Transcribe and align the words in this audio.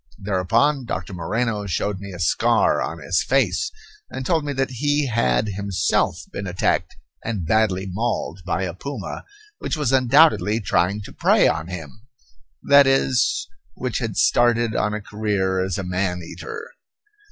Thereupon 0.17 0.85
Doctor 0.87 1.13
Moreno 1.13 1.67
showed 1.67 1.99
me 1.99 2.11
a 2.11 2.17
scar 2.17 2.81
on 2.81 2.97
his 2.97 3.21
face, 3.21 3.71
and 4.09 4.25
told 4.25 4.43
me 4.43 4.51
that 4.51 4.71
he 4.71 5.05
had 5.05 5.49
himself 5.49 6.23
been 6.31 6.47
attacked 6.47 6.95
and 7.23 7.45
badly 7.45 7.85
mauled 7.87 8.39
by 8.43 8.63
a 8.63 8.73
puma 8.73 9.25
which 9.59 9.77
was 9.77 9.91
undoubtedly 9.91 10.59
trying 10.59 11.03
to 11.03 11.13
prey 11.13 11.47
on 11.47 11.67
him; 11.67 12.07
that 12.63 12.87
is, 12.87 13.47
which 13.75 13.99
had 13.99 14.17
started 14.17 14.75
on 14.75 14.95
a 14.95 15.01
career 15.01 15.63
as 15.63 15.77
a 15.77 15.83
man 15.83 16.23
eater. 16.25 16.71